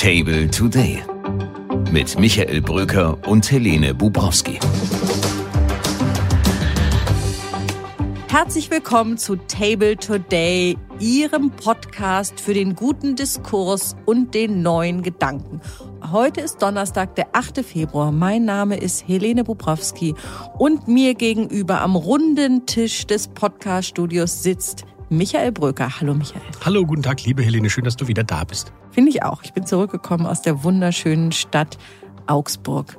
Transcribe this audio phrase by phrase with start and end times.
[0.00, 1.02] Table Today
[1.90, 4.60] mit Michael Bröker und Helene Bubrowski.
[8.28, 15.60] Herzlich willkommen zu Table Today, Ihrem Podcast für den guten Diskurs und den neuen Gedanken.
[16.12, 17.64] Heute ist Donnerstag, der 8.
[17.64, 18.12] Februar.
[18.12, 20.14] Mein Name ist Helene Bubrowski
[20.58, 26.00] und mir gegenüber am runden Tisch des Podcaststudios sitzt Michael Bröker.
[26.00, 26.42] Hallo Michael.
[26.64, 27.70] Hallo, guten Tag, liebe Helene.
[27.70, 28.72] Schön, dass du wieder da bist.
[28.90, 29.42] Finde ich auch.
[29.42, 31.78] Ich bin zurückgekommen aus der wunderschönen Stadt
[32.26, 32.96] Augsburg.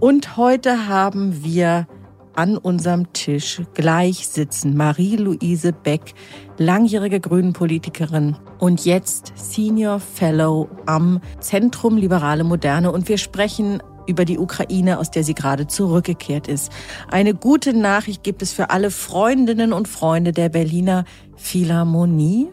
[0.00, 1.88] Und heute haben wir
[2.36, 6.14] an unserem Tisch gleich sitzen Marie-Louise Beck,
[6.56, 12.92] langjährige Grünen-Politikerin und jetzt Senior Fellow am Zentrum Liberale Moderne.
[12.92, 16.72] Und wir sprechen über die Ukraine, aus der sie gerade zurückgekehrt ist.
[17.10, 21.04] Eine gute Nachricht gibt es für alle Freundinnen und Freunde der Berliner
[21.36, 22.48] Philharmonie.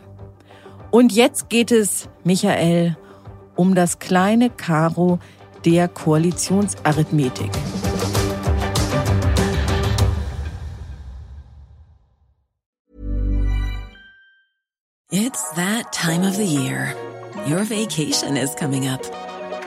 [0.91, 2.97] Und jetzt geht es, Michael,
[3.55, 5.19] um das kleine Karo
[5.65, 7.51] der Koalitionsarithmetik.
[15.11, 16.93] It's that time of the year.
[17.47, 19.24] Your vacation is coming up.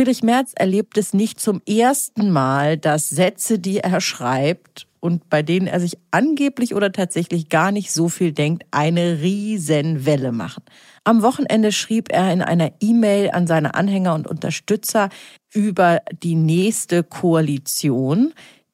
[0.00, 5.42] Friedrich Merz erlebt es nicht zum ersten Mal, dass Sätze, die er schreibt und bei
[5.42, 10.62] denen er sich angeblich oder tatsächlich gar nicht so viel denkt, eine Riesenwelle machen.
[11.04, 15.10] Am Wochenende schrieb er in einer E-Mail an seine Anhänger und Unterstützer
[15.52, 18.32] über die nächste Koalition,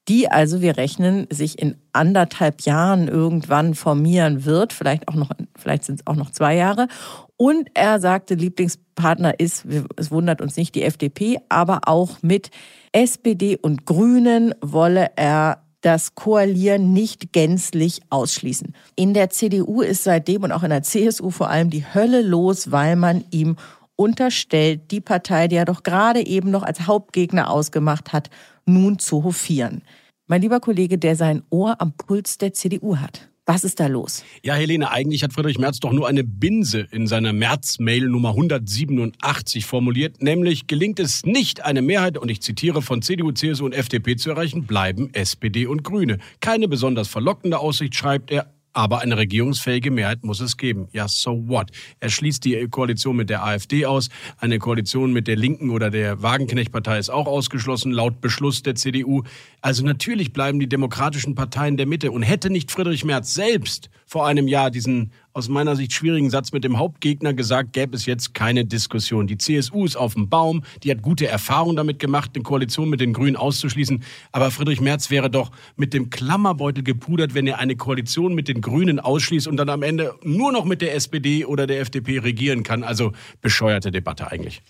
[0.09, 5.85] die also, wir rechnen, sich in anderthalb Jahren irgendwann formieren wird, vielleicht auch noch, vielleicht
[5.85, 6.89] sind es auch noch zwei Jahre.
[7.37, 9.67] Und er sagte, Lieblingspartner ist,
[9.97, 12.51] es wundert uns nicht, die FDP, aber auch mit
[12.93, 18.75] SPD und Grünen wolle er das Koalieren nicht gänzlich ausschließen.
[18.97, 22.73] In der CDU ist seitdem und auch in der CSU vor allem die Hölle los,
[22.73, 23.57] weil man ihm
[23.97, 28.31] unterstellt, die Partei, die er doch gerade eben noch als Hauptgegner ausgemacht hat,
[28.67, 29.83] nun zu hofieren.
[30.27, 33.29] Mein lieber Kollege, der sein Ohr am Puls der CDU hat.
[33.49, 34.25] Was ist da los?
[34.43, 39.65] Ja, Helene, eigentlich hat Friedrich Merz doch nur eine Binse in seiner März-Mail Nummer 187
[39.65, 44.17] formuliert, nämlich gelingt es nicht, eine Mehrheit, und ich zitiere, von CDU, CSU und FDP
[44.17, 46.19] zu erreichen, bleiben SPD und Grüne.
[46.41, 50.89] Keine besonders verlockende Aussicht, schreibt er, aber eine regierungsfähige Mehrheit muss es geben.
[50.93, 51.71] Ja, so what?
[51.99, 54.11] Er schließt die Koalition mit der AfD aus.
[54.37, 59.23] Eine Koalition mit der Linken oder der Wagenknecht-Partei ist auch ausgeschlossen, laut Beschluss der CDU.
[59.63, 62.11] Also natürlich bleiben die demokratischen Parteien der Mitte.
[62.11, 66.53] Und hätte nicht Friedrich Merz selbst vor einem Jahr diesen aus meiner Sicht schwierigen Satz
[66.53, 69.27] mit dem Hauptgegner gesagt, gäbe es jetzt keine Diskussion.
[69.27, 73.01] Die CSU ist auf dem Baum, die hat gute Erfahrungen damit gemacht, eine Koalition mit
[73.01, 74.03] den Grünen auszuschließen.
[74.33, 78.63] Aber Friedrich Merz wäre doch mit dem Klammerbeutel gepudert, wenn er eine Koalition mit den
[78.63, 82.63] Grünen ausschließt und dann am Ende nur noch mit der SPD oder der FDP regieren
[82.63, 82.85] kann.
[82.85, 83.13] Also
[83.43, 84.63] bescheuerte Debatte eigentlich.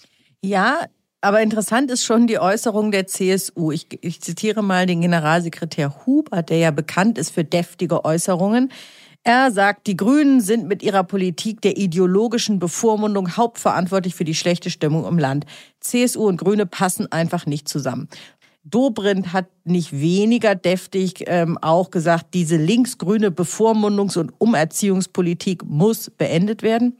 [0.42, 0.86] Ja,
[1.20, 3.72] aber interessant ist schon die Äußerung der CSU.
[3.72, 8.70] Ich, ich, zitiere mal den Generalsekretär Huber, der ja bekannt ist für deftige Äußerungen.
[9.26, 14.70] Er sagt, die Grünen sind mit ihrer Politik der ideologischen Bevormundung hauptverantwortlich für die schlechte
[14.70, 15.46] Stimmung im Land.
[15.80, 18.08] CSU und Grüne passen einfach nicht zusammen.
[18.62, 26.62] Dobrindt hat nicht weniger deftig ähm, auch gesagt, diese linksgrüne Bevormundungs- und Umerziehungspolitik muss beendet
[26.62, 26.96] werden.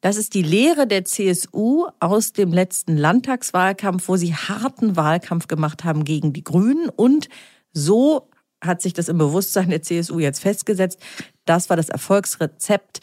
[0.00, 5.84] Das ist die Lehre der CSU aus dem letzten Landtagswahlkampf, wo sie harten Wahlkampf gemacht
[5.84, 6.88] haben gegen die Grünen.
[6.88, 7.28] Und
[7.72, 8.28] so
[8.60, 10.98] hat sich das im Bewusstsein der CSU jetzt festgesetzt.
[11.48, 13.00] Das war das Erfolgsrezept,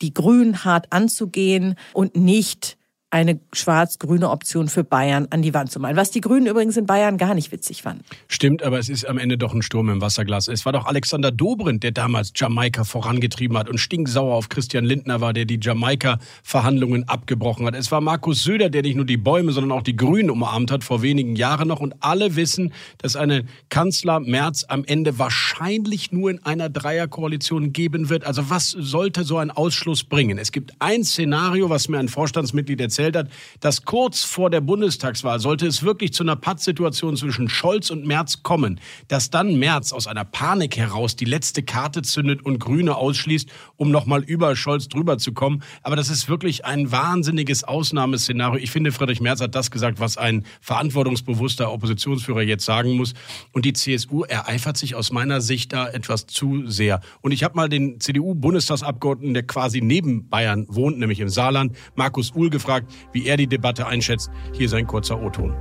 [0.00, 2.78] die Grünen hart anzugehen und nicht
[3.14, 5.96] eine schwarz-grüne Option für Bayern an die Wand zu malen.
[5.96, 8.02] Was die Grünen übrigens in Bayern gar nicht witzig fanden.
[8.26, 10.48] Stimmt, aber es ist am Ende doch ein Sturm im Wasserglas.
[10.48, 15.20] Es war doch Alexander Dobrindt, der damals Jamaika vorangetrieben hat und stinksauer auf Christian Lindner
[15.20, 17.76] war, der die Jamaika-Verhandlungen abgebrochen hat.
[17.76, 20.82] Es war Markus Söder, der nicht nur die Bäume, sondern auch die Grünen umarmt hat,
[20.82, 21.78] vor wenigen Jahren noch.
[21.78, 28.08] Und alle wissen, dass eine Kanzler Merz am Ende wahrscheinlich nur in einer Dreierkoalition geben
[28.08, 28.24] wird.
[28.24, 30.36] Also was sollte so ein Ausschluss bringen?
[30.36, 33.30] Es gibt ein Szenario, was mir ein Vorstandsmitglied erzählt erzählt hat,
[33.60, 38.42] dass kurz vor der Bundestagswahl sollte es wirklich zu einer Pattsituation zwischen Scholz und Merz
[38.42, 43.48] kommen, dass dann Merz aus einer Panik heraus die letzte Karte zündet und Grüne ausschließt,
[43.76, 45.62] um nochmal über Scholz drüber zu kommen.
[45.82, 48.58] Aber das ist wirklich ein wahnsinniges Ausnahmeszenario.
[48.62, 53.14] Ich finde, Friedrich Merz hat das gesagt, was ein verantwortungsbewusster Oppositionsführer jetzt sagen muss.
[53.52, 57.00] Und die CSU ereifert sich aus meiner Sicht da etwas zu sehr.
[57.20, 62.34] Und ich habe mal den CDU-Bundestagsabgeordneten, der quasi neben Bayern wohnt, nämlich im Saarland, Markus
[62.34, 64.30] Uhl, gefragt, wie er die Debatte einschätzt.
[64.52, 65.54] Hier sein kurzer O-Ton.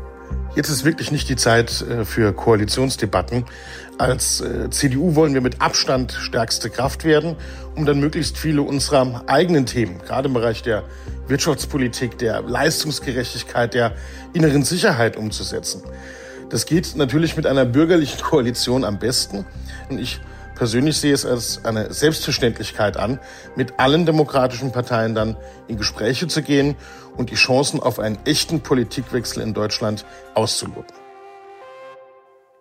[0.55, 3.45] Jetzt ist wirklich nicht die Zeit äh, für Koalitionsdebatten.
[3.97, 7.35] Als äh, CDU wollen wir mit Abstand stärkste Kraft werden,
[7.75, 10.83] um dann möglichst viele unserer eigenen Themen, gerade im Bereich der
[11.27, 13.95] Wirtschaftspolitik, der Leistungsgerechtigkeit, der
[14.33, 15.81] inneren Sicherheit umzusetzen.
[16.49, 19.45] Das geht natürlich mit einer bürgerlichen Koalition am besten.
[19.89, 20.19] Und ich
[20.63, 23.19] persönlich sehe es als eine Selbstverständlichkeit an,
[23.57, 25.35] mit allen demokratischen Parteien dann
[25.67, 26.75] in Gespräche zu gehen
[27.17, 30.05] und die Chancen auf einen echten Politikwechsel in Deutschland
[30.35, 30.95] auszuloten.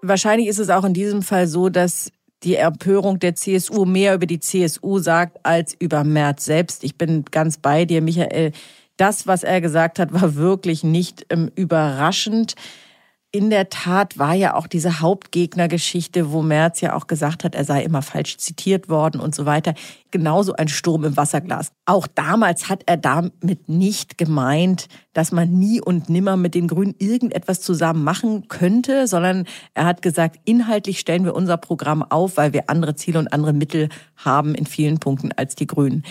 [0.03, 2.11] Wahrscheinlich ist es auch in diesem Fall so, dass
[2.43, 6.83] die Empörung der CSU mehr über die CSU sagt als über Merz selbst.
[6.83, 8.51] Ich bin ganz bei dir, Michael.
[8.97, 12.57] Das, was er gesagt hat, war wirklich nicht ähm, überraschend
[13.34, 17.64] in der Tat war ja auch diese Hauptgegnergeschichte, wo Merz ja auch gesagt hat, er
[17.64, 19.73] sei immer falsch zitiert worden und so weiter,
[20.11, 21.73] genauso ein Sturm im Wasserglas.
[21.87, 26.94] Auch damals hat er damit nicht gemeint, dass man nie und nimmer mit den Grünen
[26.99, 32.52] irgendetwas zusammen machen könnte, sondern er hat gesagt, inhaltlich stellen wir unser Programm auf, weil
[32.52, 36.05] wir andere Ziele und andere Mittel haben in vielen Punkten als die Grünen.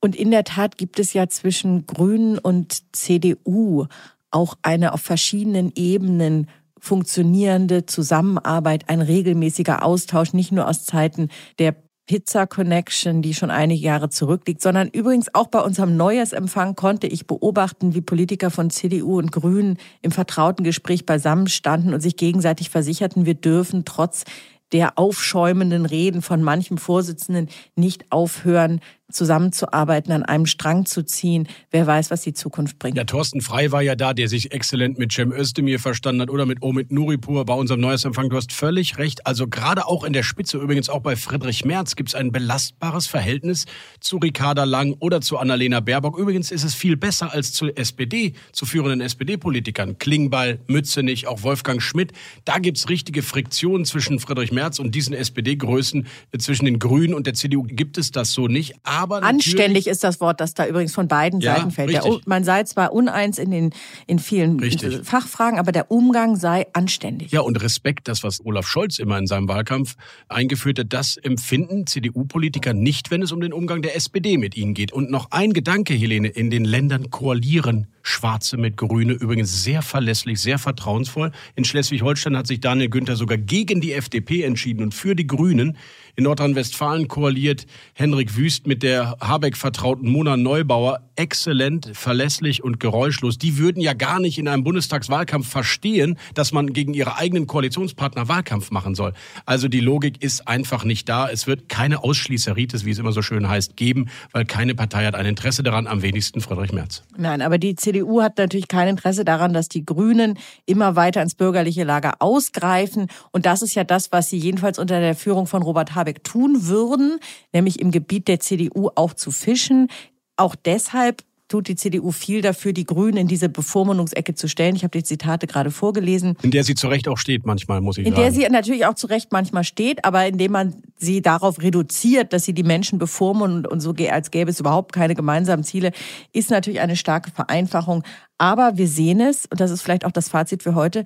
[0.00, 3.86] Und in der Tat gibt es ja zwischen Grünen und CDU
[4.30, 6.46] auch eine auf verschiedenen Ebenen
[6.80, 11.28] funktionierende Zusammenarbeit, ein regelmäßiger Austausch, nicht nur aus Zeiten
[11.58, 11.74] der
[12.08, 17.26] Pizza Connection, die schon einige Jahre zurückliegt, sondern übrigens auch bei unserem Neujahrsempfang konnte ich
[17.26, 23.26] beobachten, wie Politiker von CDU und Grünen im vertrauten Gespräch beisammenstanden und sich gegenseitig versicherten,
[23.26, 24.24] wir dürfen trotz
[24.72, 28.80] der aufschäumenden Reden von manchem Vorsitzenden nicht aufhören,
[29.10, 31.48] zusammenzuarbeiten, an einem Strang zu ziehen.
[31.70, 32.96] Wer weiß, was die Zukunft bringt.
[32.96, 36.44] Ja, Thorsten Frei war ja da, der sich exzellent mit Cem Özdemir verstanden hat oder
[36.44, 38.28] mit Omid Nuripur bei unserem Neujahrsempfang.
[38.28, 39.26] Du hast völlig recht.
[39.26, 43.06] Also gerade auch in der Spitze, übrigens auch bei Friedrich Merz, gibt es ein belastbares
[43.06, 43.64] Verhältnis
[44.00, 46.18] zu Ricarda Lang oder zu Annalena Baerbock.
[46.18, 49.96] Übrigens ist es viel besser als zur SPD, zu führenden SPD-Politikern.
[49.98, 52.12] Klingbeil, Mützenich, auch Wolfgang Schmidt.
[52.44, 56.06] Da gibt es richtige Friktionen zwischen Friedrich Merz und diesen SPD-Größen.
[56.38, 58.74] Zwischen den Grünen und der CDU gibt es das so nicht.
[58.82, 61.92] Aber Anständig ist das Wort, das da übrigens von beiden ja, Seiten fällt.
[61.92, 63.70] Der, man sei zwar uneins in, den,
[64.06, 65.00] in vielen richtig.
[65.04, 67.30] Fachfragen, aber der Umgang sei anständig.
[67.30, 69.96] Ja, und Respekt, das, was Olaf Scholz immer in seinem Wahlkampf
[70.28, 74.74] eingeführt hat, das empfinden CDU-Politiker nicht, wenn es um den Umgang der SPD mit ihnen
[74.74, 74.92] geht.
[74.92, 80.40] Und noch ein Gedanke, Helene, in den Ländern koalieren Schwarze mit Grüne, übrigens sehr verlässlich,
[80.40, 81.30] sehr vertrauensvoll.
[81.56, 85.76] In Schleswig-Holstein hat sich Daniel Günther sogar gegen die FDP entschieden und für die Grünen.
[86.18, 93.38] In Nordrhein-Westfalen koaliert Henrik Wüst mit der Habeck vertrauten Mona Neubauer exzellent, verlässlich und geräuschlos.
[93.38, 98.26] Die würden ja gar nicht in einem Bundestagswahlkampf verstehen, dass man gegen ihre eigenen Koalitionspartner
[98.26, 99.12] Wahlkampf machen soll.
[99.46, 101.30] Also die Logik ist einfach nicht da.
[101.30, 105.14] Es wird keine Ausschließeritis, wie es immer so schön heißt, geben, weil keine Partei hat
[105.14, 107.04] ein Interesse daran, am wenigsten Friedrich Merz.
[107.16, 110.36] Nein, aber die CDU hat natürlich kein Interesse daran, dass die Grünen
[110.66, 113.06] immer weiter ins bürgerliche Lager ausgreifen.
[113.30, 116.24] Und das ist ja das, was sie jedenfalls unter der Führung von Robert Habeck Habeck
[116.24, 117.18] tun würden,
[117.52, 119.88] nämlich im Gebiet der CDU auch zu fischen.
[120.36, 124.76] Auch deshalb tut die CDU viel dafür, die Grünen in diese Bevormundungsecke zu stellen.
[124.76, 126.36] Ich habe die Zitate gerade vorgelesen.
[126.42, 128.26] In der sie zu Recht auch steht manchmal, muss ich in sagen.
[128.26, 132.34] In der sie natürlich auch zu Recht manchmal steht, aber indem man sie darauf reduziert,
[132.34, 135.92] dass sie die Menschen bevormunden und so als gäbe es überhaupt keine gemeinsamen Ziele,
[136.32, 138.04] ist natürlich eine starke Vereinfachung.
[138.36, 141.04] Aber wir sehen es, und das ist vielleicht auch das Fazit für heute,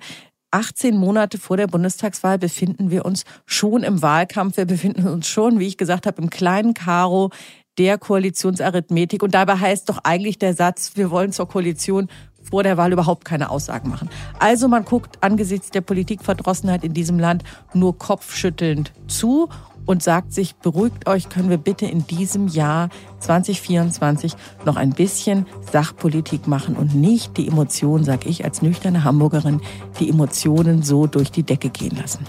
[0.53, 4.57] 18 Monate vor der Bundestagswahl befinden wir uns schon im Wahlkampf.
[4.57, 7.31] Wir befinden uns schon, wie ich gesagt habe, im kleinen Karo
[7.79, 9.23] der Koalitionsarithmetik.
[9.23, 12.07] Und dabei heißt doch eigentlich der Satz, wir wollen zur Koalition
[12.49, 14.09] vor der Wahl überhaupt keine Aussagen machen.
[14.37, 17.43] Also man guckt angesichts der Politikverdrossenheit in diesem Land
[17.73, 19.49] nur kopfschüttelnd zu
[19.85, 24.35] und sagt sich, beruhigt euch, können wir bitte in diesem Jahr 2024
[24.65, 29.61] noch ein bisschen Sachpolitik machen und nicht die Emotionen, sag ich als nüchterne Hamburgerin,
[29.99, 32.25] die Emotionen so durch die Decke gehen lassen.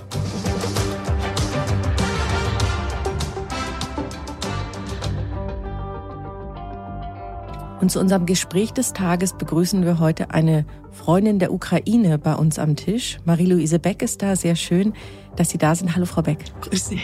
[7.81, 12.59] Und zu unserem Gespräch des Tages begrüßen wir heute eine Freundin der Ukraine bei uns
[12.59, 13.19] am Tisch.
[13.27, 14.37] Marie-Louise Beck ist da.
[14.37, 14.95] Sehr schön,
[15.37, 15.95] dass Sie da sind.
[15.95, 16.39] Hallo, Frau Beck.
[16.63, 17.01] Grüß Sie.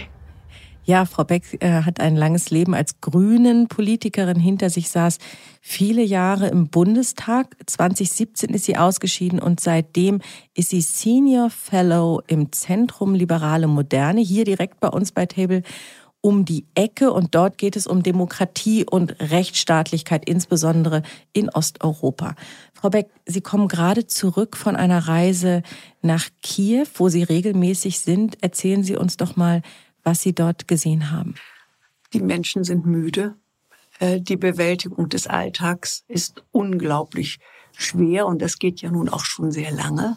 [0.91, 5.19] Ja, Frau Beck äh, hat ein langes Leben als grünen Politikerin hinter sich, saß
[5.61, 7.55] viele Jahre im Bundestag.
[7.65, 10.21] 2017 ist sie ausgeschieden und seitdem
[10.53, 15.63] ist sie Senior Fellow im Zentrum Liberale Moderne, hier direkt bei uns bei Table
[16.23, 22.35] um die Ecke und dort geht es um Demokratie und Rechtsstaatlichkeit, insbesondere in Osteuropa.
[22.75, 25.63] Frau Beck, Sie kommen gerade zurück von einer Reise
[26.03, 28.43] nach Kiew, wo Sie regelmäßig sind.
[28.43, 29.63] Erzählen Sie uns doch mal,
[30.03, 31.35] was Sie dort gesehen haben.
[32.13, 33.35] Die Menschen sind müde.
[33.99, 37.39] Äh, die Bewältigung des Alltags ist unglaublich
[37.77, 40.17] schwer und das geht ja nun auch schon sehr lange.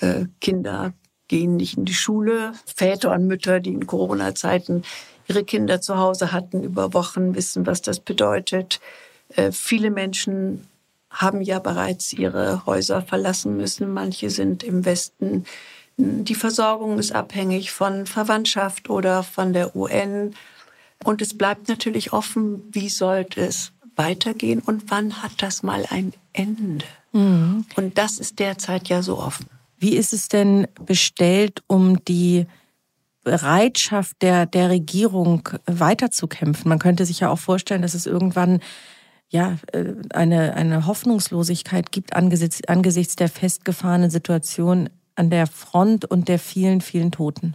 [0.00, 0.92] Äh, Kinder
[1.28, 2.52] gehen nicht in die Schule.
[2.66, 4.82] Väter und Mütter, die in Corona-Zeiten
[5.28, 8.80] ihre Kinder zu Hause hatten über Wochen, wissen, was das bedeutet.
[9.28, 10.66] Äh, viele Menschen
[11.10, 13.92] haben ja bereits ihre Häuser verlassen müssen.
[13.92, 15.44] Manche sind im Westen.
[15.98, 20.34] Die Versorgung ist abhängig von Verwandtschaft oder von der UN.
[21.04, 26.12] Und es bleibt natürlich offen, wie sollte es weitergehen und wann hat das mal ein
[26.32, 26.84] Ende?
[27.12, 27.66] Mhm.
[27.76, 29.46] Und das ist derzeit ja so offen.
[29.76, 32.46] Wie ist es denn bestellt um die
[33.24, 36.68] Bereitschaft der, der Regierung weiterzukämpfen?
[36.68, 38.60] Man könnte sich ja auch vorstellen, dass es irgendwann
[39.30, 46.28] ja, äh, eine, eine Hoffnungslosigkeit gibt angesichts, angesichts der festgefahrenen Situation an der Front und
[46.28, 47.54] der vielen, vielen Toten.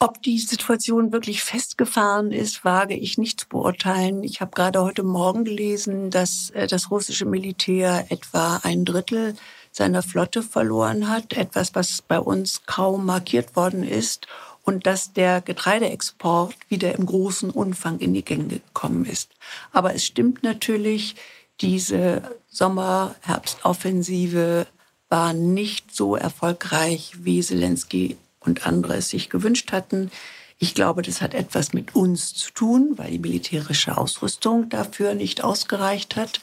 [0.00, 4.24] Ob die Situation wirklich festgefahren ist, wage ich nicht zu beurteilen.
[4.24, 9.34] Ich habe gerade heute Morgen gelesen, dass äh, das russische Militär etwa ein Drittel
[9.70, 14.26] seiner Flotte verloren hat, etwas, was bei uns kaum markiert worden ist
[14.62, 19.30] und dass der Getreideexport wieder im großen Umfang in die Gänge gekommen ist.
[19.72, 21.16] Aber es stimmt natürlich,
[21.60, 24.66] diese Sommer-Herbstoffensive
[25.08, 30.10] war nicht so erfolgreich, wie Zelensky und andere es sich gewünscht hatten.
[30.58, 35.42] Ich glaube, das hat etwas mit uns zu tun, weil die militärische Ausrüstung dafür nicht
[35.42, 36.40] ausgereicht hat.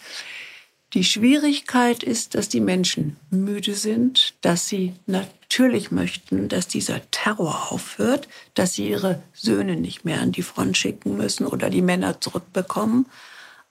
[0.93, 7.71] Die Schwierigkeit ist, dass die Menschen müde sind, dass sie natürlich möchten, dass dieser Terror
[7.71, 12.19] aufhört, dass sie ihre Söhne nicht mehr an die Front schicken müssen oder die Männer
[12.19, 13.05] zurückbekommen.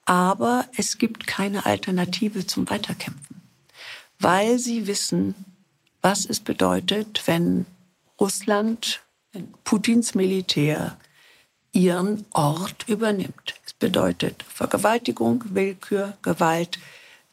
[0.05, 3.40] Aber es gibt keine Alternative zum Weiterkämpfen,
[4.21, 5.35] weil sie wissen,
[6.01, 7.65] was es bedeutet, wenn
[8.19, 9.01] Russland,
[9.33, 10.97] wenn Putins Militär
[11.71, 13.55] ihren Ort übernimmt.
[13.65, 16.79] Es bedeutet Vergewaltigung, Willkür, Gewalt,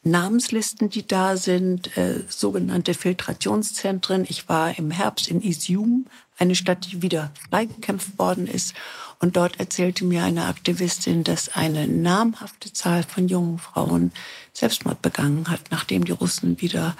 [0.03, 4.25] Namenslisten, die da sind, äh, sogenannte Filtrationszentren.
[4.29, 6.07] Ich war im Herbst in Isium,
[6.39, 8.75] eine Stadt, die wieder freigekämpft worden ist.
[9.19, 14.13] Und dort erzählte mir eine Aktivistin, dass eine namhafte Zahl von jungen Frauen
[14.53, 16.97] Selbstmord begangen hat, nachdem die Russen wieder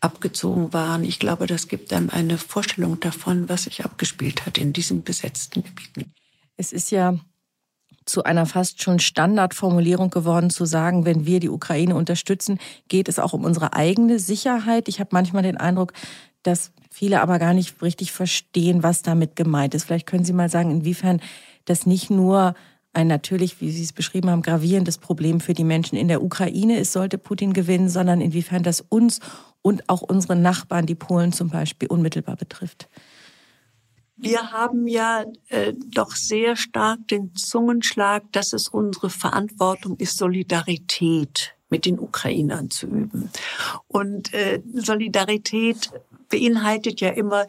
[0.00, 1.02] abgezogen waren.
[1.04, 5.64] Ich glaube, das gibt einem eine Vorstellung davon, was sich abgespielt hat in diesen besetzten
[5.64, 6.12] Gebieten.
[6.58, 7.18] Es ist ja
[8.04, 12.58] zu einer fast schon Standardformulierung geworden, zu sagen, wenn wir die Ukraine unterstützen,
[12.88, 14.88] geht es auch um unsere eigene Sicherheit.
[14.88, 15.92] Ich habe manchmal den Eindruck,
[16.42, 19.84] dass viele aber gar nicht richtig verstehen, was damit gemeint ist.
[19.84, 21.20] Vielleicht können Sie mal sagen, inwiefern
[21.64, 22.54] das nicht nur
[22.92, 26.78] ein natürlich, wie Sie es beschrieben haben, gravierendes Problem für die Menschen in der Ukraine
[26.78, 29.20] ist, sollte Putin gewinnen, sondern inwiefern das uns
[29.62, 32.88] und auch unsere Nachbarn, die Polen zum Beispiel, unmittelbar betrifft.
[34.24, 41.54] Wir haben ja äh, doch sehr stark den Zungenschlag, dass es unsere Verantwortung ist, Solidarität
[41.68, 43.30] mit den Ukrainern zu üben.
[43.88, 45.90] Und äh, Solidarität
[46.28, 47.46] beinhaltet ja immer,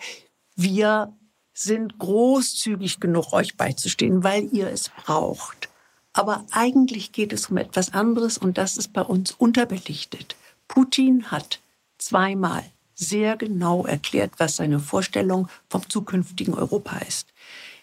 [0.56, 1.14] wir
[1.54, 5.70] sind großzügig genug, euch beizustehen, weil ihr es braucht.
[6.14, 10.36] Aber eigentlich geht es um etwas anderes und das ist bei uns unterbelichtet.
[10.68, 11.60] Putin hat
[11.98, 12.64] zweimal
[12.96, 17.28] sehr genau erklärt, was seine Vorstellung vom zukünftigen Europa ist.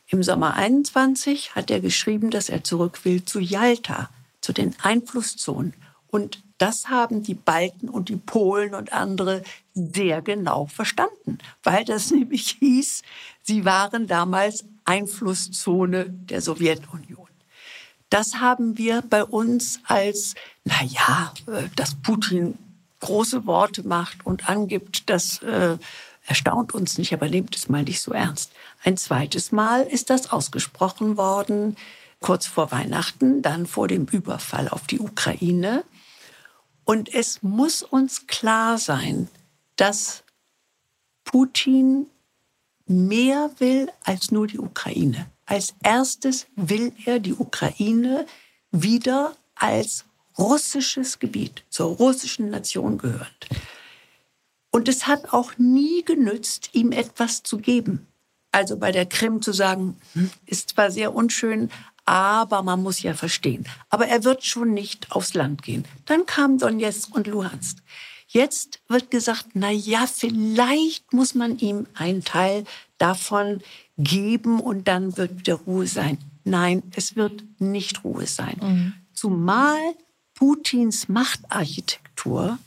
[0.08, 5.74] Im Sommer 21 hat er geschrieben, dass er zurück will zu Jalta, zu den Einflusszonen.
[6.08, 9.42] Und das haben die Balten und die Polen und andere
[9.74, 13.02] sehr genau verstanden, weil das nämlich hieß,
[13.42, 17.28] sie waren damals Einflusszone der Sowjetunion.
[18.10, 22.58] Das haben wir bei uns als, na ja, äh, dass Putin
[23.02, 25.76] große Worte macht und angibt, das äh,
[26.26, 28.52] erstaunt uns nicht, aber nehmt es mal nicht so ernst.
[28.82, 31.76] Ein zweites Mal ist das ausgesprochen worden,
[32.20, 35.84] kurz vor Weihnachten, dann vor dem Überfall auf die Ukraine.
[36.84, 39.28] Und es muss uns klar sein,
[39.76, 40.22] dass
[41.24, 42.06] Putin
[42.86, 45.26] mehr will als nur die Ukraine.
[45.46, 48.26] Als erstes will er die Ukraine
[48.70, 50.04] wieder als
[50.38, 53.48] russisches Gebiet, zur russischen Nation gehört.
[54.70, 58.06] Und es hat auch nie genützt, ihm etwas zu geben.
[58.52, 61.70] Also bei der Krim zu sagen, hm, ist zwar sehr unschön,
[62.04, 63.66] aber man muss ja verstehen.
[63.88, 65.84] Aber er wird schon nicht aufs Land gehen.
[66.06, 67.78] Dann kam Donetsk und Luhansk.
[68.26, 72.64] Jetzt wird gesagt, na ja, vielleicht muss man ihm einen Teil
[72.96, 73.60] davon
[73.98, 76.18] geben und dann wird wieder Ruhe sein.
[76.44, 78.56] Nein, es wird nicht Ruhe sein.
[78.60, 78.94] Mhm.
[79.12, 79.78] Zumal
[80.34, 82.58] Putins Machtarchitektur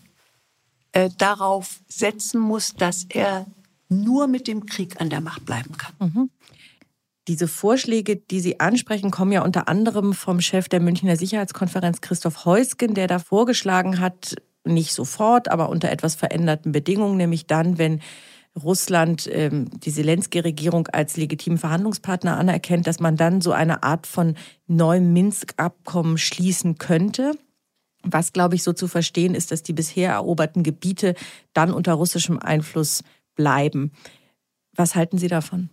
[0.92, 3.46] äh, darauf setzen muss, dass er
[3.90, 5.94] nur mit dem Krieg an der Macht bleiben kann.
[6.00, 6.30] Mhm.
[7.28, 12.46] Diese Vorschläge, die Sie ansprechen, kommen ja unter anderem vom Chef der Münchner Sicherheitskonferenz Christoph
[12.46, 18.02] Heusgen, der da vorgeschlagen hat, nicht sofort, aber unter etwas veränderten Bedingungen, nämlich dann, wenn
[18.62, 24.36] Russland ähm, die Zelensky-Regierung als legitimen Verhandlungspartner anerkennt, dass man dann so eine Art von
[24.68, 27.34] neuem Minsk-Abkommen schließen könnte.
[28.06, 31.16] Was, glaube ich, so zu verstehen ist, dass die bisher eroberten Gebiete
[31.54, 33.04] dann unter russischem Einfluss
[33.36, 33.92] bleiben.
[34.76, 35.70] Was halten Sie davon?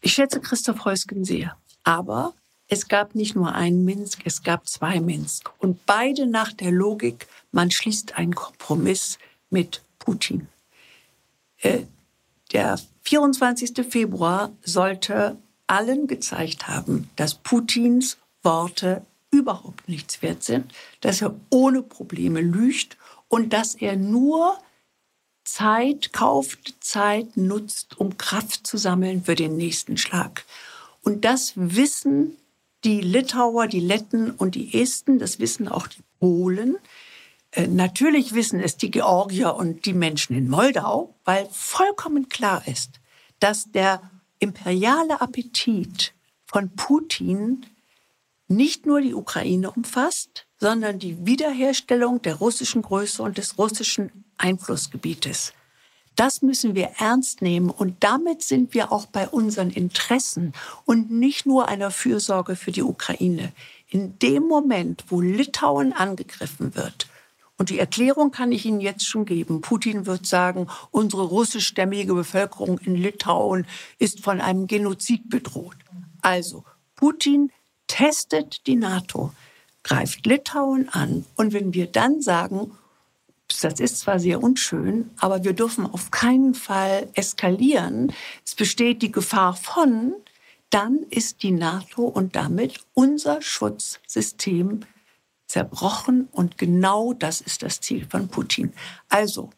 [0.00, 1.56] Ich schätze Christoph Heusgen sehr.
[1.82, 2.34] Aber
[2.68, 5.50] es gab nicht nur einen Minsk, es gab zwei Minsk.
[5.58, 9.18] Und beide nach der Logik, man schließt einen Kompromiss
[9.50, 10.48] mit Putin.
[11.58, 11.84] Äh,
[12.52, 13.86] der 24.
[13.88, 19.04] Februar sollte allen gezeigt haben, dass Putins Worte
[19.34, 22.96] überhaupt nichts wert sind, dass er ohne Probleme lügt
[23.28, 24.58] und dass er nur
[25.44, 30.44] Zeit kauft, Zeit nutzt, um Kraft zu sammeln für den nächsten Schlag.
[31.02, 32.36] Und das wissen
[32.84, 36.76] die Litauer, die Letten und die Esten, das wissen auch die Polen.
[37.50, 43.00] Äh, natürlich wissen es die Georgier und die Menschen in Moldau, weil vollkommen klar ist,
[43.40, 44.00] dass der
[44.38, 46.14] imperiale Appetit
[46.46, 47.66] von Putin
[48.48, 55.52] nicht nur die Ukraine umfasst, sondern die Wiederherstellung der russischen Größe und des russischen Einflussgebietes.
[56.16, 60.52] Das müssen wir ernst nehmen und damit sind wir auch bei unseren Interessen
[60.84, 63.52] und nicht nur einer Fürsorge für die Ukraine.
[63.88, 67.08] In dem Moment, wo Litauen angegriffen wird,
[67.56, 69.60] und die Erklärung kann ich Ihnen jetzt schon geben.
[69.60, 73.66] Putin wird sagen, unsere russischstämmige Bevölkerung in Litauen
[73.98, 75.76] ist von einem Genozid bedroht.
[76.20, 76.64] Also,
[76.96, 77.52] Putin
[77.86, 79.32] testet die NATO,
[79.82, 81.24] greift Litauen an.
[81.36, 82.72] Und wenn wir dann sagen,
[83.60, 88.12] das ist zwar sehr unschön, aber wir dürfen auf keinen Fall eskalieren.
[88.44, 90.14] Es besteht die Gefahr von,
[90.70, 94.80] dann ist die NATO und damit unser Schutzsystem
[95.46, 98.72] zerbrochen und genau das ist das Ziel von Putin.
[99.08, 99.50] Also,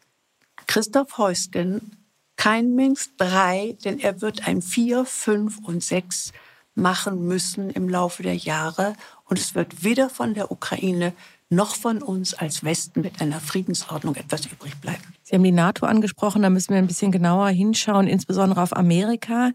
[0.67, 1.97] Christoph Heusgen,
[2.35, 6.33] kein Minsk 3, denn er wird ein 4, 5 und 6
[6.77, 8.93] machen müssen im Laufe der Jahre
[9.25, 11.13] und es wird weder von der Ukraine
[11.49, 15.01] noch von uns als Westen mit einer Friedensordnung etwas übrig bleiben.
[15.23, 19.51] Sie haben die NATO angesprochen, da müssen wir ein bisschen genauer hinschauen, insbesondere auf Amerika.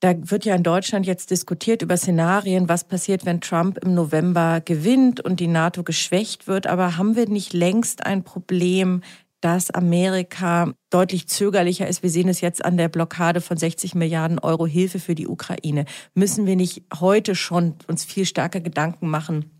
[0.00, 4.60] Da wird ja in Deutschland jetzt diskutiert über Szenarien, was passiert, wenn Trump im November
[4.60, 6.66] gewinnt und die NATO geschwächt wird.
[6.66, 9.02] Aber haben wir nicht längst ein Problem,
[9.44, 12.02] dass Amerika deutlich zögerlicher ist.
[12.02, 15.84] Wir sehen es jetzt an der Blockade von 60 Milliarden Euro Hilfe für die Ukraine.
[16.14, 19.50] Müssen wir nicht heute schon uns viel stärker Gedanken machen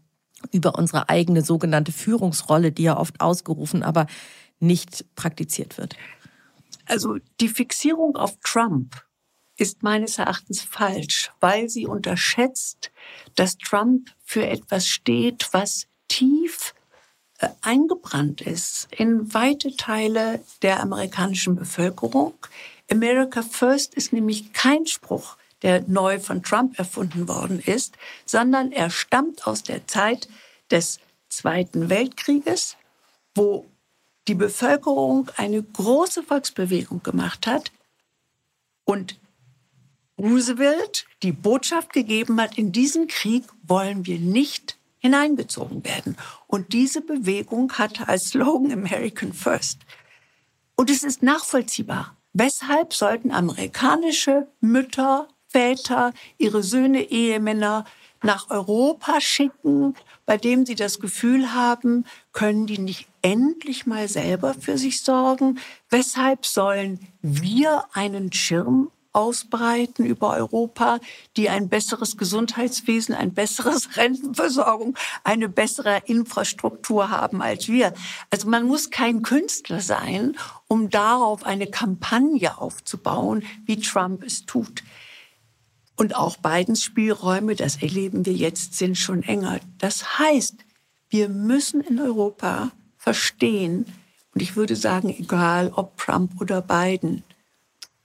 [0.53, 4.07] über unsere eigene sogenannte Führungsrolle, die ja oft ausgerufen, aber
[4.59, 5.97] nicht praktiziert wird?
[6.87, 9.05] Also die Fixierung auf Trump
[9.59, 12.91] ist meines Erachtens falsch, weil sie unterschätzt,
[13.35, 16.73] dass Trump für etwas steht, was tief
[17.63, 22.35] eingebrannt ist in weite Teile der amerikanischen Bevölkerung.
[22.91, 28.91] America First ist nämlich kein Spruch, der neu von Trump erfunden worden ist, sondern er
[28.91, 30.29] stammt aus der Zeit
[30.71, 32.77] des Zweiten Weltkrieges,
[33.35, 33.67] wo
[34.29, 37.73] die Bevölkerung eine große Volksbewegung gemacht hat
[38.85, 39.19] und
[40.19, 46.17] Roosevelt die Botschaft gegeben hat, in diesen Krieg wollen wir nicht hineingezogen werden.
[46.47, 49.81] Und diese Bewegung hatte als Slogan American First.
[50.77, 52.17] Und es ist nachvollziehbar.
[52.33, 57.85] Weshalb sollten amerikanische Mütter, Väter ihre Söhne, Ehemänner
[58.23, 64.55] nach Europa schicken, bei dem sie das Gefühl haben, können die nicht endlich mal selber
[64.55, 65.61] für sich sorgen?
[65.91, 70.99] Weshalb sollen wir einen Schirm ausbreiten über Europa,
[71.37, 77.95] die ein besseres Gesundheitswesen, ein besseres Rentenversorgung, eine bessere Infrastruktur haben als wir.
[78.31, 80.37] Also man muss kein Künstler sein,
[80.69, 84.83] um darauf eine Kampagne aufzubauen, wie Trump es tut.
[85.97, 89.61] Und auch Bidens Spielräume, das erleben wir jetzt, sind schon enger.
[89.79, 90.57] Das heißt,
[91.09, 93.87] wir müssen in Europa verstehen,
[94.35, 97.23] und ich würde sagen, egal ob Trump oder Biden,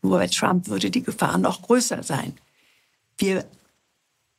[0.02, 2.34] Nur bei Trump würde die Gefahr noch größer sein.
[3.18, 3.46] Wir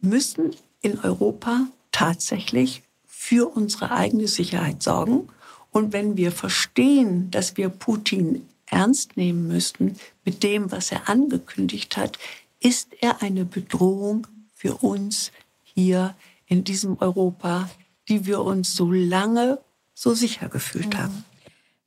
[0.00, 5.28] müssen in Europa tatsächlich für unsere eigene Sicherheit sorgen.
[5.70, 11.96] Und wenn wir verstehen, dass wir Putin ernst nehmen müssten mit dem, was er angekündigt
[11.96, 12.18] hat,
[12.60, 16.14] ist er eine Bedrohung für uns hier
[16.46, 17.70] in diesem Europa,
[18.08, 19.58] die wir uns so lange
[19.94, 21.24] so sicher gefühlt haben.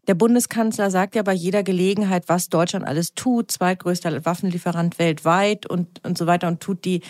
[0.07, 6.03] Der Bundeskanzler sagt ja bei jeder Gelegenheit, was Deutschland alles tut, zweitgrößter Waffenlieferant weltweit und,
[6.05, 7.01] und so weiter und tut die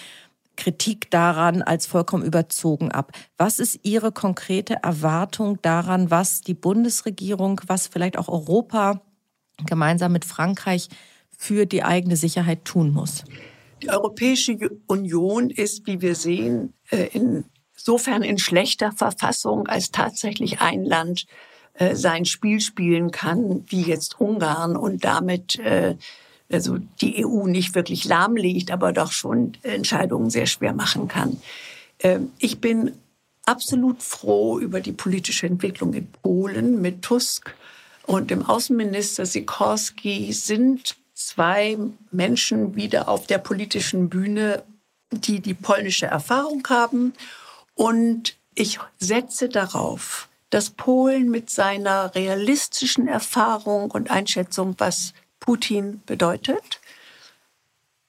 [0.56, 3.12] Kritik daran als vollkommen überzogen ab.
[3.38, 9.02] Was ist Ihre konkrete Erwartung daran, was die Bundesregierung, was vielleicht auch Europa
[9.66, 10.90] gemeinsam mit Frankreich
[11.36, 13.24] für die eigene Sicherheit tun muss?
[13.82, 17.10] Die Europäische Union ist, wie wir sehen, äh,
[17.76, 21.26] insofern in schlechter Verfassung, als tatsächlich ein Land
[21.76, 25.96] äh, sein Spiel spielen kann, wie jetzt Ungarn und damit äh,
[26.52, 31.42] also die EU nicht wirklich lahmlegt, aber doch schon Entscheidungen sehr schwer machen kann.
[32.00, 32.94] Ähm, ich bin
[33.46, 37.54] absolut froh über die politische Entwicklung in Polen mit Tusk
[38.06, 41.78] und dem Außenminister Sikorski sind zwei
[42.12, 44.64] Menschen wieder auf der politischen Bühne,
[45.12, 47.14] die die polnische Erfahrung haben.
[47.76, 56.80] Und ich setze darauf, dass Polen mit seiner realistischen Erfahrung und Einschätzung, was Putin bedeutet,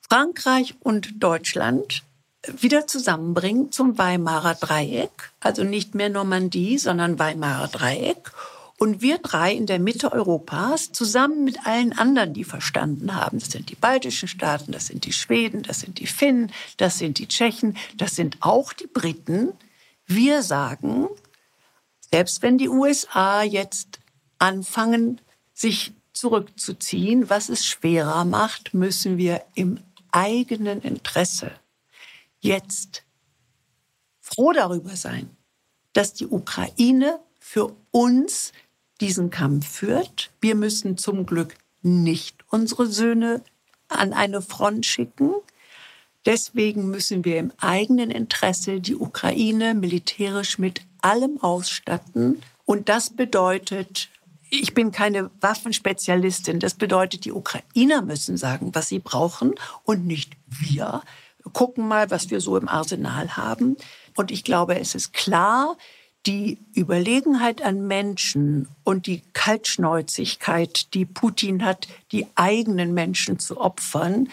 [0.06, 2.02] Frankreich und Deutschland
[2.46, 8.30] wieder zusammenbringt zum Weimarer Dreieck, also nicht mehr Normandie, sondern Weimarer Dreieck.
[8.78, 13.52] Und wir drei in der Mitte Europas, zusammen mit allen anderen, die verstanden haben, das
[13.52, 17.28] sind die baltischen Staaten, das sind die Schweden, das sind die Finnen, das sind die
[17.28, 19.52] Tschechen, das sind auch die Briten,
[20.06, 21.08] wir sagen,
[22.10, 24.00] selbst wenn die USA jetzt
[24.38, 25.20] anfangen,
[25.52, 31.50] sich zurückzuziehen, was es schwerer macht, müssen wir im eigenen Interesse
[32.40, 33.04] jetzt
[34.20, 35.28] froh darüber sein,
[35.92, 38.52] dass die Ukraine für uns
[39.00, 40.30] diesen Kampf führt.
[40.40, 43.42] Wir müssen zum Glück nicht unsere Söhne
[43.88, 45.34] an eine Front schicken.
[46.26, 52.42] Deswegen müssen wir im eigenen Interesse die Ukraine militärisch mit allem ausstatten.
[52.64, 54.08] Und das bedeutet,
[54.50, 60.32] ich bin keine Waffenspezialistin, das bedeutet, die Ukrainer müssen sagen, was sie brauchen und nicht
[60.46, 61.02] wir.
[61.52, 63.76] Gucken mal, was wir so im Arsenal haben.
[64.16, 65.76] Und ich glaube, es ist klar,
[66.26, 74.30] die Überlegenheit an Menschen und die Kaltschnäuzigkeit, die Putin hat, die eigenen Menschen zu opfern,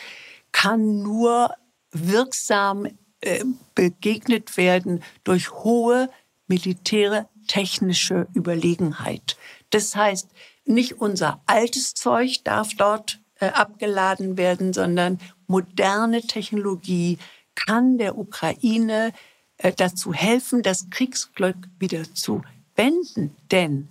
[0.53, 1.53] kann nur
[1.91, 2.87] wirksam
[3.19, 3.43] äh,
[3.75, 6.09] begegnet werden durch hohe
[6.51, 9.37] militäre technische Überlegenheit.
[9.69, 10.27] Das heißt,
[10.65, 17.19] nicht unser altes Zeug darf dort äh, abgeladen werden, sondern moderne Technologie
[17.55, 19.13] kann der Ukraine
[19.59, 22.41] äh, dazu helfen, das Kriegsglück wieder zu
[22.75, 23.33] wenden.
[23.49, 23.89] Denn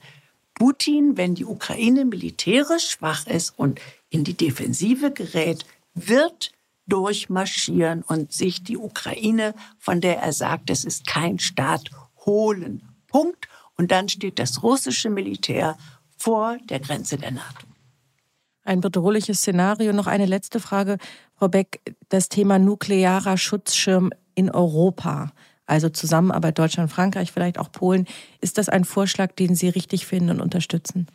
[0.53, 6.53] Putin, wenn die Ukraine militärisch schwach ist und in die Defensive gerät, wird
[6.87, 11.91] durchmarschieren und sich die Ukraine, von der er sagt, es ist kein Staat,
[12.27, 12.83] holen.
[13.07, 13.49] Punkt.
[13.77, 15.77] Und dann steht das russische Militär
[16.17, 17.67] vor der Grenze der NATO.
[18.63, 19.93] Ein bedrohliches Szenario.
[19.93, 20.99] Noch eine letzte Frage,
[21.35, 21.81] Frau Beck.
[22.09, 25.33] Das Thema nuklearer Schutzschirm in Europa,
[25.67, 28.07] also Zusammenarbeit Deutschland, Frankreich, vielleicht auch Polen.
[28.41, 31.07] Ist das ein Vorschlag, den Sie richtig finden und unterstützen?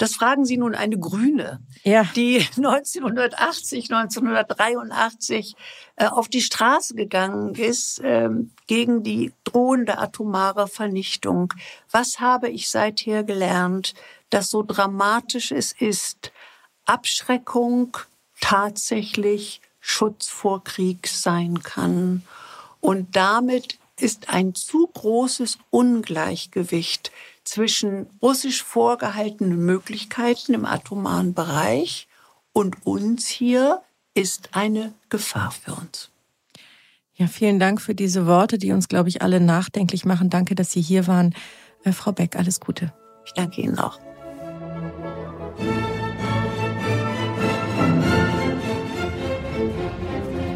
[0.00, 2.04] Das fragen Sie nun eine Grüne, ja.
[2.16, 5.54] die 1980, 1983
[5.96, 8.30] äh, auf die Straße gegangen ist äh,
[8.66, 11.52] gegen die drohende atomare Vernichtung.
[11.90, 13.92] Was habe ich seither gelernt,
[14.30, 16.32] dass so dramatisch es ist,
[16.86, 17.98] Abschreckung
[18.40, 22.22] tatsächlich Schutz vor Krieg sein kann.
[22.80, 27.12] Und damit ist ein zu großes Ungleichgewicht
[27.44, 32.08] zwischen russisch vorgehaltenen Möglichkeiten im atomaren Bereich
[32.52, 33.82] und uns hier
[34.14, 36.10] ist eine Gefahr für uns.
[37.14, 40.30] Ja, vielen Dank für diese Worte, die uns, glaube ich, alle nachdenklich machen.
[40.30, 41.34] Danke, dass Sie hier waren.
[41.84, 42.92] Äh, Frau Beck, alles Gute.
[43.26, 44.00] Ich danke Ihnen auch.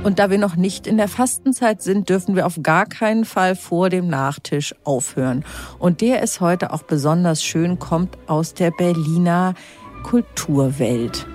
[0.04, 3.56] Und da wir noch nicht in der Fastenzeit sind, dürfen wir auf gar keinen Fall
[3.56, 5.46] vor dem Nachtisch aufhören.
[5.78, 9.54] Und der ist heute auch besonders schön, kommt aus der Berliner
[10.02, 11.26] Kulturwelt.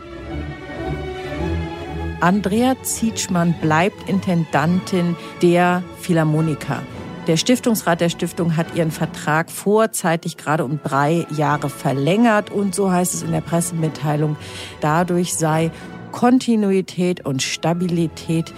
[2.22, 6.84] Andrea Zietschmann bleibt Intendantin der Philharmoniker.
[7.26, 12.92] Der Stiftungsrat der Stiftung hat ihren Vertrag vorzeitig gerade um drei Jahre verlängert und so
[12.92, 14.36] heißt es in der Pressemitteilung,
[14.80, 15.72] dadurch sei
[16.12, 18.54] Kontinuität und Stabilität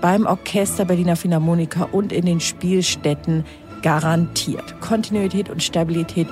[0.00, 3.44] beim Orchester Berliner Philharmoniker und in den Spielstätten
[3.82, 4.80] garantiert.
[4.80, 6.28] Kontinuität und Stabilität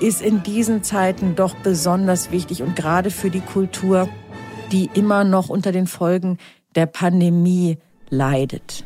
[0.00, 4.08] ist in diesen Zeiten doch besonders wichtig und gerade für die Kultur,
[4.72, 6.38] die immer noch unter den Folgen
[6.74, 7.78] der Pandemie
[8.10, 8.84] leidet.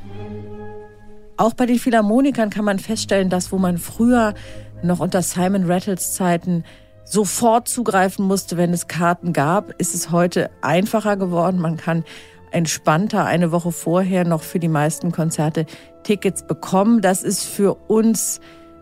[1.37, 4.35] Auch bei den Philharmonikern kann man feststellen, dass wo man früher
[4.83, 6.65] noch unter Simon Rattles Zeiten
[7.11, 11.59] sofort zugreifen musste, wenn es Karten gab, ist es heute einfacher geworden.
[11.61, 12.05] Man kann
[12.53, 15.67] entspannter eine Woche vorher noch für die meisten Konzerte
[16.05, 17.01] Tickets bekommen.
[17.01, 18.41] Das ist für uns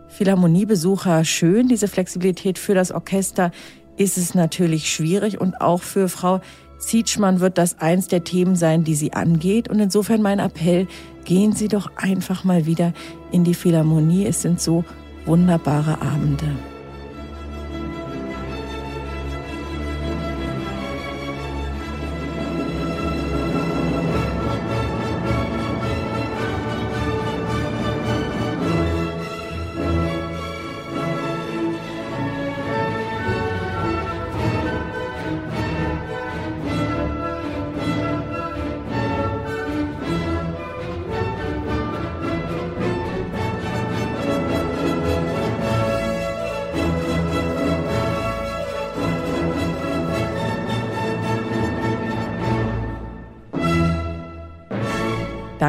[0.09, 3.51] Philharmoniebesucher schön, diese Flexibilität für das Orchester
[3.97, 6.39] ist es natürlich schwierig und auch für Frau
[6.77, 9.67] Zietschmann wird das eins der Themen sein, die sie angeht.
[9.67, 10.87] Und insofern mein Appell,
[11.25, 12.93] gehen Sie doch einfach mal wieder
[13.31, 14.25] in die Philharmonie.
[14.25, 14.85] Es sind so
[15.25, 16.47] wunderbare Abende.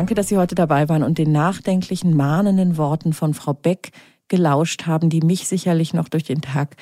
[0.01, 3.91] Danke, dass Sie heute dabei waren und den nachdenklichen, mahnenden Worten von Frau Beck
[4.29, 6.77] gelauscht haben, die mich sicherlich noch durch den Tag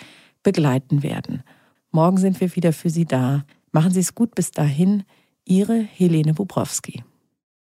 [0.45, 1.43] begleiten werden.
[1.91, 3.45] Morgen sind wir wieder für Sie da.
[3.73, 5.03] Machen Sie es gut bis dahin.
[5.45, 7.03] Ihre Helene Bubrowski.